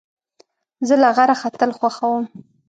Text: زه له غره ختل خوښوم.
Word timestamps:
زه 0.87 0.95
له 1.01 1.09
غره 1.15 1.35
ختل 1.41 1.71
خوښوم. 1.77 2.25